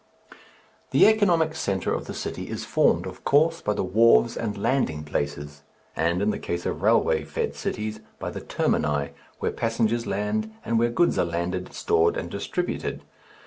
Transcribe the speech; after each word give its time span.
The 0.89 1.05
economic 1.05 1.53
centre 1.53 1.93
of 1.93 2.07
the 2.07 2.15
city 2.15 2.49
is 2.49 2.65
formed, 2.65 3.05
of 3.05 3.23
course, 3.23 3.61
by 3.61 3.75
the 3.75 3.83
wharves 3.83 4.35
and 4.35 4.57
landing 4.57 5.03
places 5.03 5.61
and 5.95 6.23
in 6.23 6.31
the 6.31 6.39
case 6.39 6.65
of 6.65 6.81
railway 6.81 7.23
fed 7.23 7.55
cities 7.55 7.99
by 8.17 8.31
the 8.31 8.41
termini 8.41 9.11
where 9.37 9.51
passengers 9.51 10.07
land 10.07 10.51
and 10.65 10.79
where 10.79 10.89
goods 10.89 11.19
are 11.19 11.25
landed, 11.25 11.71
stored, 11.73 12.17
and 12.17 12.31
distributed. 12.31 13.03